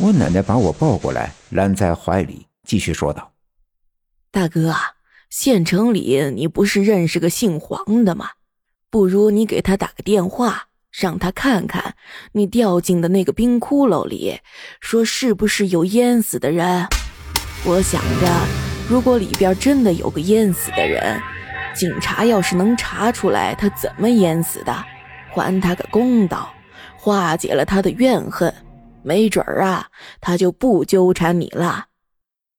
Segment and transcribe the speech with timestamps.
[0.00, 3.32] 我奶奶把我抱过来，揽在怀里，继续说道
[4.30, 4.72] ：“大哥，
[5.28, 8.30] 县城里你不是认识个姓黄的吗？
[8.90, 11.96] 不如你给他打个电话，让他看看
[12.30, 14.38] 你掉进的那个冰窟窿里，
[14.80, 16.86] 说是不是有淹死的人。
[17.64, 18.28] 我想着，
[18.88, 21.20] 如果里边真的有个淹死的人，
[21.74, 24.72] 警察要是能查出来他怎么淹死的，
[25.34, 26.54] 还他个公道，
[26.96, 28.54] 化解了他的怨恨。”
[29.02, 29.88] 没准儿啊，
[30.20, 31.86] 他就不纠缠你了。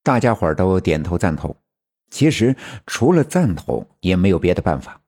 [0.03, 1.55] 大家伙都点头赞同。
[2.09, 2.55] 其实
[2.87, 5.01] 除了赞同，也没有别的办法。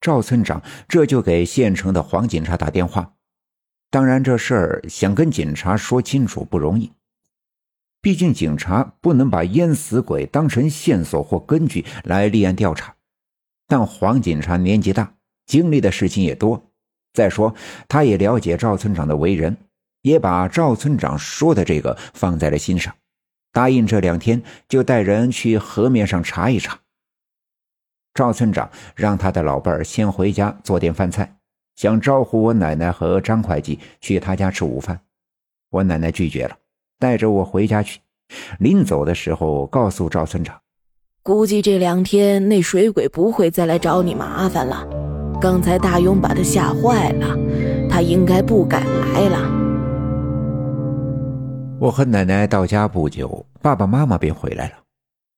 [0.00, 3.14] 赵村长这就给县城的黄警察打电话。
[3.90, 6.92] 当然，这事儿想跟警察说清楚不容易，
[8.02, 12.94] 毕竟警察不能把淹死鬼当成线索或根据来立案调查。
[13.66, 15.14] 但黄警察年纪大，
[15.46, 16.70] 经历的事情也多，
[17.14, 17.54] 再说
[17.88, 19.56] 他也了解赵村长的为人。
[20.04, 22.94] 也把赵村长说的这个放在了心上，
[23.52, 26.78] 答应这两天就带人去河面上查一查。
[28.12, 31.36] 赵村长让他的老伴儿先回家做点饭菜，
[31.74, 35.00] 想招呼我奶奶和张会计去他家吃午饭。
[35.70, 36.54] 我奶奶拒绝了，
[36.98, 37.98] 带着我回家去。
[38.58, 40.60] 临走的时候，告诉赵村长
[41.24, 44.86] ：“估计这两天那水鬼不会再来找你麻烦了。
[45.40, 47.34] 刚才大勇把他吓坏了，
[47.88, 49.60] 他应该不敢来了。”
[51.84, 54.84] 我和奶奶到家不久，爸爸妈妈便回来了。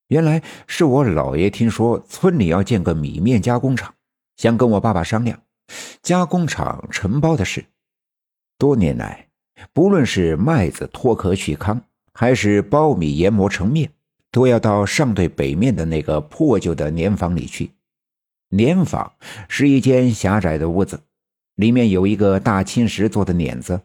[0.07, 3.93] 原来是我姥爷听说村里要建个米面加工厂，
[4.37, 5.41] 想跟我爸爸商量
[6.03, 7.65] 加工厂承包的事。
[8.59, 9.27] 多年来，
[9.73, 11.81] 不论是麦子脱壳去糠，
[12.13, 13.91] 还是苞米研磨成面，
[14.31, 17.73] 都要到上队北面的那个破旧的碾坊里去。
[18.51, 19.13] 碾坊
[19.49, 21.01] 是一间狭窄的屋子，
[21.57, 23.81] 里面有一个大青石做的碾子。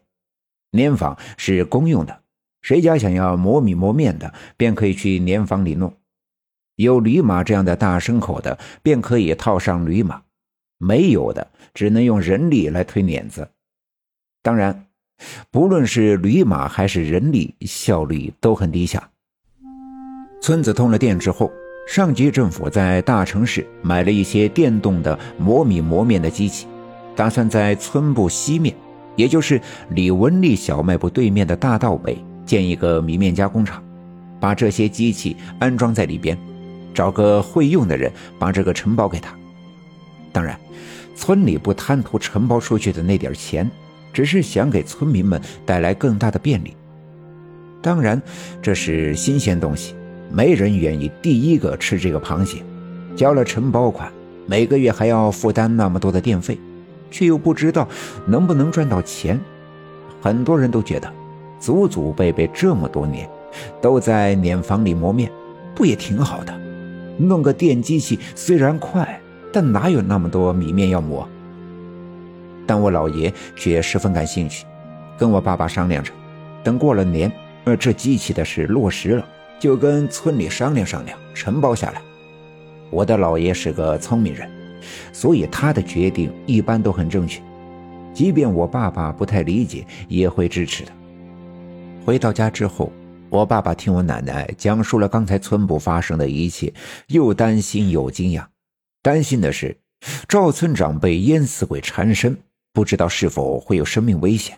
[0.69, 2.20] 碾坊是公用的。
[2.61, 5.89] 谁家想要磨米磨面的，便可以去碾房里弄；
[6.75, 10.21] 有驴马这样的大牲口的，便可以套上驴马；
[10.77, 13.49] 没有的，只能用人力来推碾子。
[14.43, 14.85] 当然，
[15.49, 19.09] 不论是驴马还是人力，效率都很低下。
[20.41, 21.51] 村子通了电之后，
[21.87, 26.67] 上级政府在大城市买了一些电动的磨米磨面的机器，
[27.15, 28.75] 打算在村部西面，
[29.15, 29.59] 也就是
[29.89, 32.23] 李文丽小卖部对面的大道北。
[32.45, 33.83] 建一个米面加工厂，
[34.39, 36.37] 把这些机器安装在里边，
[36.93, 39.33] 找个会用的人把这个承包给他。
[40.31, 40.59] 当然，
[41.15, 43.69] 村里不贪图承包出去的那点钱，
[44.11, 46.75] 只是想给村民们带来更大的便利。
[47.81, 48.21] 当然，
[48.61, 49.93] 这是新鲜东西，
[50.31, 52.63] 没人愿意第一个吃这个螃蟹。
[53.15, 54.11] 交了承包款，
[54.47, 56.57] 每个月还要负担那么多的电费，
[57.11, 57.87] 却又不知道
[58.25, 59.39] 能不能赚到钱。
[60.21, 61.11] 很多人都觉得。
[61.61, 63.29] 祖祖辈辈这么多年，
[63.79, 65.31] 都在碾坊里磨面，
[65.75, 66.59] 不也挺好的？
[67.17, 69.21] 弄个电机器虽然快，
[69.53, 71.29] 但哪有那么多米面要磨？
[72.65, 74.65] 但我老爷却十分感兴趣，
[75.19, 76.11] 跟我爸爸商量着，
[76.63, 77.31] 等过了年，
[77.65, 79.25] 呃，这机器的事落实了，
[79.59, 82.01] 就跟村里商量商量，承包下来。
[82.89, 84.49] 我的老爷是个聪明人，
[85.13, 87.39] 所以他的决定一般都很正确，
[88.13, 90.91] 即便我爸爸不太理解，也会支持的。
[92.11, 92.91] 回到家之后，
[93.29, 96.73] 我爸爸听我奶奶讲述了刚才村部发生的一切，
[97.07, 98.45] 又担心又惊讶。
[99.01, 99.79] 担心的是
[100.27, 102.37] 赵村长被淹死鬼缠身，
[102.73, 104.57] 不知道是否会有生命危险；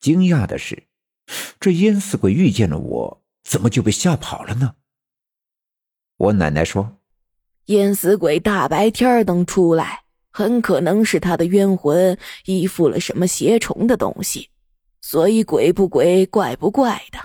[0.00, 0.82] 惊讶的是，
[1.60, 4.74] 这淹死鬼遇见了我，怎么就被吓跑了呢？
[6.16, 6.96] 我奶奶说
[7.66, 10.00] ：“淹死鬼大白天能出来，
[10.32, 14.48] 很可能是他的冤魂依附了什么邪虫的东西。”
[15.12, 17.18] 所以鬼不鬼，怪不怪的。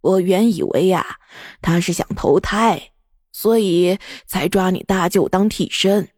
[0.00, 1.18] 我原以为呀，
[1.60, 2.92] 他是想投胎，
[3.32, 3.98] 所以
[4.28, 6.08] 才抓你大舅当替身。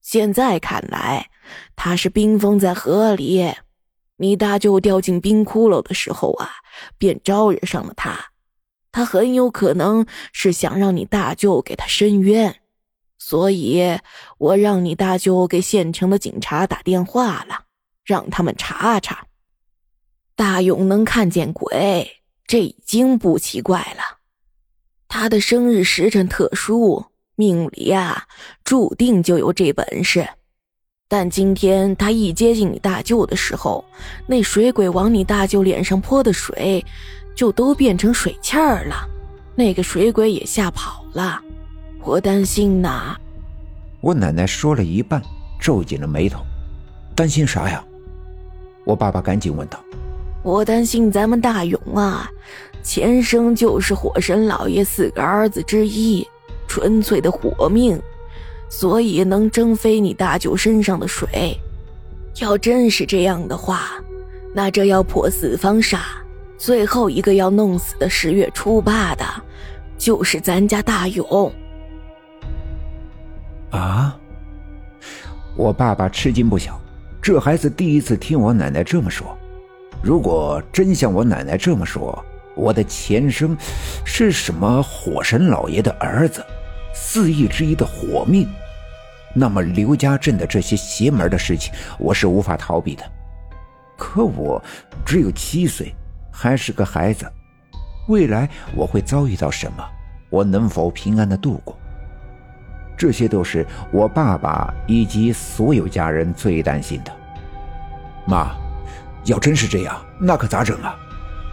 [0.00, 1.30] 现在看来，
[1.74, 3.54] 他是冰封在河里。
[4.18, 6.48] 你大舅掉进冰窟窿的时候啊，
[6.96, 8.26] 便招惹上了他。
[8.92, 12.60] 他很有可能是想让你大舅给他伸冤，
[13.18, 13.98] 所以
[14.38, 17.64] 我让你大舅给县城的警察打电话了，
[18.04, 19.25] 让他们查查。
[20.36, 24.18] 大勇能看见鬼，这已经不奇怪了。
[25.08, 27.06] 他的生日时辰特殊，
[27.36, 28.28] 命里呀
[28.62, 30.28] 注定就有这本事。
[31.08, 33.82] 但今天他一接近你大舅的时候，
[34.26, 36.84] 那水鬼往你大舅脸上泼的水，
[37.34, 39.08] 就都变成水气儿了。
[39.54, 41.40] 那个水鬼也吓跑了，
[42.02, 43.16] 我担心呐。
[44.02, 45.22] 我奶奶说了一半，
[45.58, 46.44] 皱紧了眉头，
[47.14, 47.82] 担心啥呀？
[48.84, 49.82] 我爸爸赶紧问道。
[50.46, 52.30] 我担心咱们大勇啊，
[52.80, 56.24] 前生就是火神老爷四个儿子之一，
[56.68, 58.00] 纯粹的火命，
[58.68, 61.58] 所以能蒸飞你大舅身上的水。
[62.40, 64.00] 要真是这样的话，
[64.54, 65.98] 那这要破四方煞，
[66.56, 69.24] 最后一个要弄死的十月初八的，
[69.98, 71.52] 就是咱家大勇。
[73.70, 74.16] 啊！
[75.56, 76.80] 我爸爸吃惊不小，
[77.20, 79.36] 这孩子第一次听我奶奶这么说。
[80.02, 83.56] 如果真像我奶奶这么说，我的前生
[84.04, 86.44] 是什么火神老爷的儿子，
[86.94, 88.48] 四翼之一的火命，
[89.34, 93.02] 那么刘家镇的这些邪门的事情，我是无法逃避的。
[93.98, 94.62] 可我
[95.04, 95.94] 只有七岁，
[96.30, 97.26] 还是个孩子，
[98.08, 99.84] 未来我会遭遇到什么？
[100.30, 101.76] 我能否平安的度过？
[102.96, 107.12] 这些都是我爸爸以及所有家人最担心的。
[108.26, 108.56] 妈，
[109.26, 110.96] 要真是这样，那可咋整啊？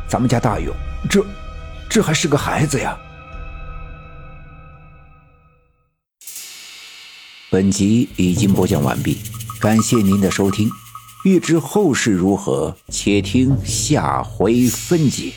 [0.07, 0.73] 咱们家大勇，
[1.09, 1.25] 这，
[1.89, 2.97] 这还是个孩子呀。
[7.49, 9.17] 本集已经播讲完毕，
[9.59, 10.69] 感谢您的收听。
[11.23, 15.33] 欲知后事如何，且听下回分解。